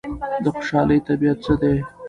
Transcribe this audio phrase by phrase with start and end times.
[0.43, 1.75] د خوشحالۍ طبیعت څه دی؟